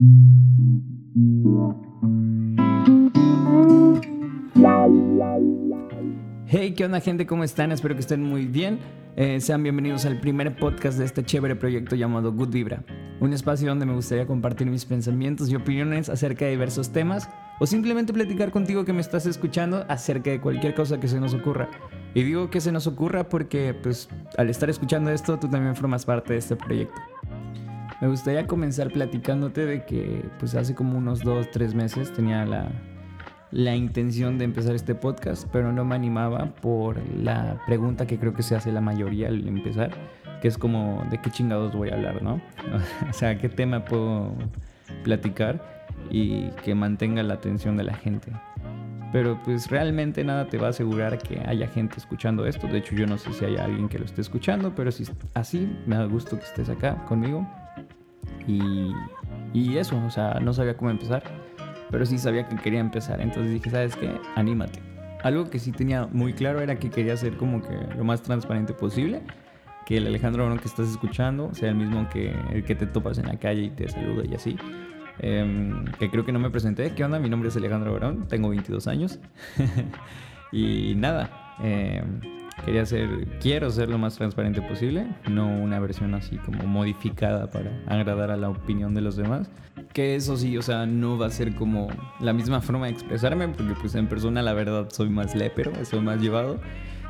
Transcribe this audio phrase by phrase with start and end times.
[0.00, 0.06] Hey,
[6.76, 7.26] ¿qué onda gente?
[7.26, 7.72] ¿Cómo están?
[7.72, 8.78] Espero que estén muy bien.
[9.16, 12.84] Eh, sean bienvenidos al primer podcast de este chévere proyecto llamado Good Vibra,
[13.18, 17.28] un espacio donde me gustaría compartir mis pensamientos y opiniones acerca de diversos temas
[17.58, 21.34] o simplemente platicar contigo que me estás escuchando acerca de cualquier cosa que se nos
[21.34, 21.68] ocurra.
[22.14, 26.06] Y digo que se nos ocurra porque pues al estar escuchando esto tú también formas
[26.06, 27.00] parte de este proyecto.
[28.00, 32.68] Me gustaría comenzar platicándote de que pues hace como unos dos, tres meses tenía la,
[33.50, 38.34] la intención de empezar este podcast, pero no me animaba por la pregunta que creo
[38.34, 39.90] que se hace la mayoría al empezar,
[40.40, 42.40] que es como de qué chingados voy a hablar, ¿no?
[43.10, 44.32] o sea, qué tema puedo
[45.02, 45.60] platicar
[46.10, 48.30] y que mantenga la atención de la gente.
[49.10, 52.66] Pero pues realmente nada te va a asegurar que haya gente escuchando esto.
[52.66, 55.74] De hecho, yo no sé si hay alguien que lo esté escuchando, pero si así,
[55.86, 57.48] me da gusto que estés acá conmigo.
[58.46, 58.92] Y,
[59.52, 61.22] y eso, o sea, no sabía cómo empezar
[61.90, 63.20] pero sí sabía que quería empezar.
[63.20, 64.10] Entonces dije, ¿sabes qué?
[64.34, 64.80] Anímate.
[65.22, 68.72] Algo que sí tenía muy claro era que quería ser como que lo más transparente
[68.72, 69.22] posible.
[69.86, 73.18] Que el Alejandro Barón que estás escuchando sea el mismo que el que te topas
[73.18, 74.56] en la calle y te saluda y así.
[75.20, 76.92] Em, que creo que no me presenté.
[76.94, 77.18] ¿Qué onda?
[77.18, 79.18] Mi nombre es Alejandro Barón, tengo 22 años.
[80.52, 82.02] y nada, eh,
[82.64, 87.70] Quería ser, quiero ser lo más transparente posible, no una versión así como modificada para
[87.86, 89.50] agradar a la opinión de los demás.
[89.92, 91.88] Que eso sí, o sea, no va a ser como
[92.20, 96.00] la misma forma de expresarme, porque pues en persona la verdad soy más lépero, soy
[96.00, 96.60] más llevado.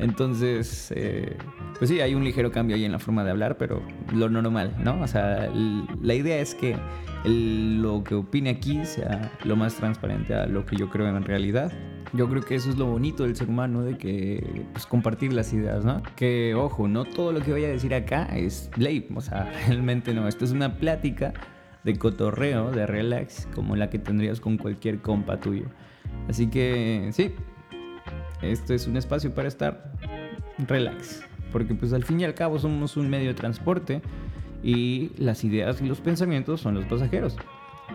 [0.00, 1.36] Entonces, eh,
[1.78, 3.82] pues sí, hay un ligero cambio ahí en la forma de hablar, pero
[4.14, 5.00] lo normal, ¿no?
[5.02, 5.50] O sea,
[6.02, 6.76] la idea es que
[7.24, 11.70] lo que opine aquí sea lo más transparente a lo que yo creo en realidad.
[12.12, 15.52] Yo creo que eso es lo bonito del ser humano, de que pues, compartir las
[15.52, 16.02] ideas, ¿no?
[16.16, 20.12] Que, ojo, no todo lo que voy a decir acá es ley, o sea, realmente
[20.12, 20.26] no.
[20.26, 21.32] Esto es una plática
[21.84, 25.66] de cotorreo, de relax, como la que tendrías con cualquier compa tuyo.
[26.28, 27.32] Así que, sí,
[28.42, 29.92] esto es un espacio para estar
[30.66, 31.22] relax,
[31.52, 34.02] porque pues al fin y al cabo somos un medio de transporte
[34.62, 37.36] y las ideas y los pensamientos son los pasajeros.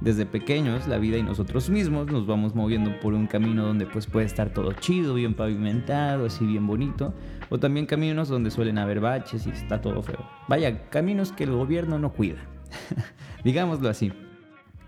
[0.00, 4.06] Desde pequeños, la vida y nosotros mismos nos vamos moviendo por un camino donde pues
[4.06, 7.14] puede estar todo chido, bien pavimentado, así bien bonito,
[7.50, 10.28] o también caminos donde suelen haber baches y está todo feo.
[10.48, 12.38] Vaya, caminos que el gobierno no cuida.
[13.44, 14.12] Digámoslo así.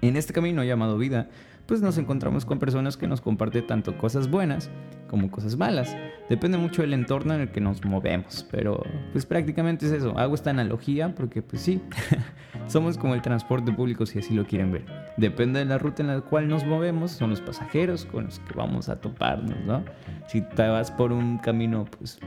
[0.09, 1.29] En este camino llamado vida,
[1.65, 4.71] pues nos encontramos con personas que nos comparten tanto cosas buenas
[5.09, 5.97] como cosas malas.
[6.29, 8.83] Depende mucho del entorno en el que nos movemos, pero
[9.13, 10.19] pues prácticamente es eso.
[10.19, 11.81] Hago esta analogía porque pues sí,
[12.67, 14.85] somos como el transporte público si así lo quieren ver.
[15.17, 18.53] Depende de la ruta en la cual nos movemos, son los pasajeros con los que
[18.53, 19.83] vamos a toparnos, ¿no?
[20.27, 22.21] Si te vas por un camino pues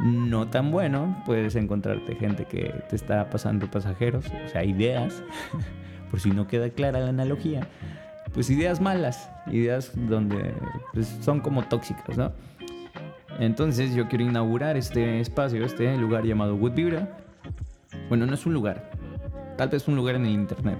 [0.00, 5.22] no tan bueno, puedes encontrarte gente que te está pasando pasajeros, o sea, ideas,
[6.12, 7.66] por si no queda clara la analogía
[8.32, 10.54] pues ideas malas, ideas donde
[10.92, 12.32] pues, son como tóxicas, ¿no?
[13.38, 17.18] Entonces yo quiero inaugurar este espacio, este lugar llamado Wood Vibra.
[18.08, 18.90] Bueno, no es un lugar,
[19.56, 20.78] tal vez un lugar en el internet,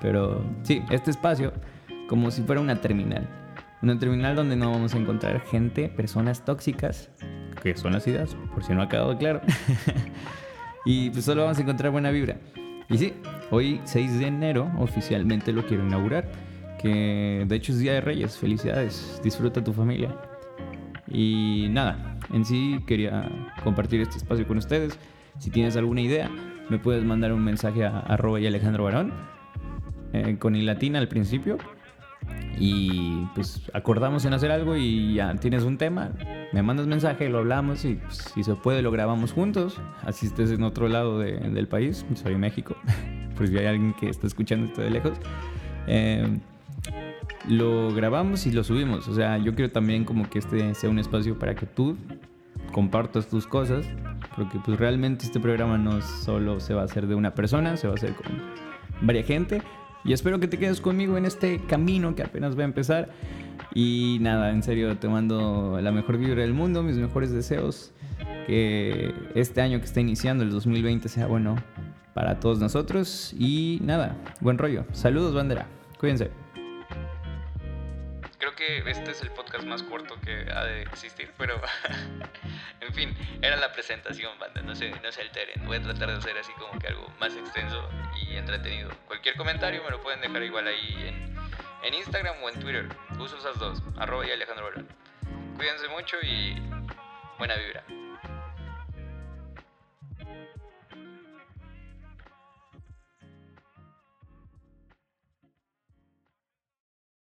[0.00, 1.52] pero sí, este espacio
[2.08, 3.28] como si fuera una terminal.
[3.82, 7.10] Una terminal donde no vamos a encontrar gente, personas tóxicas,
[7.62, 9.40] que son las ideas, por si no ha quedado claro.
[10.86, 12.36] y pues solo vamos a encontrar buena vibra.
[12.88, 13.14] Y sí,
[13.50, 16.26] hoy 6 de enero oficialmente lo quiero inaugurar
[16.84, 18.36] que de hecho es Día de Reyes.
[18.36, 20.14] Felicidades, disfruta tu familia.
[21.08, 23.26] Y nada, en sí quería
[23.62, 24.98] compartir este espacio con ustedes.
[25.38, 26.30] Si tienes alguna idea,
[26.68, 29.14] me puedes mandar un mensaje a arroba y Alejandro Barón
[30.12, 31.56] eh, con el latina al principio.
[32.58, 36.12] Y pues acordamos en hacer algo y ya tienes un tema,
[36.52, 39.80] me mandas mensaje, lo hablamos y pues, si se puede lo grabamos juntos.
[40.02, 42.76] Así estés en otro lado del país, soy México,
[43.36, 45.18] pues si hay alguien que está escuchando esto de lejos.
[45.86, 46.38] Eh,
[47.48, 49.08] lo grabamos y lo subimos.
[49.08, 51.96] O sea, yo quiero también como que este sea un espacio para que tú
[52.72, 53.86] compartas tus cosas,
[54.36, 57.86] porque pues realmente este programa no solo se va a hacer de una persona, se
[57.86, 58.26] va a hacer con
[59.02, 59.62] varias gente.
[60.04, 63.10] Y espero que te quedes conmigo en este camino que apenas va a empezar.
[63.74, 67.92] Y nada, en serio, te mando la mejor vibra del mundo, mis mejores deseos.
[68.46, 71.56] Que este año que está iniciando, el 2020, sea bueno
[72.14, 73.34] para todos nosotros.
[73.38, 74.84] Y nada, buen rollo.
[74.92, 75.66] Saludos, bandera.
[75.98, 76.30] Cuídense
[78.86, 81.60] este es el podcast más corto que ha de existir, pero
[82.80, 85.64] en fin, era la presentación, banda, no se, no se alteren.
[85.66, 87.88] Voy a tratar de hacer así como que algo más extenso
[88.22, 88.90] y entretenido.
[89.06, 91.36] Cualquier comentario me lo pueden dejar igual ahí en,
[91.84, 92.88] en Instagram o en Twitter.
[93.18, 94.70] Uso esas dos, arroba y Alejandro
[95.56, 96.56] Cuídense mucho y
[97.38, 97.84] buena vibra.